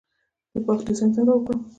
[0.53, 1.59] د باغ ډیزاین څنګه وکړم؟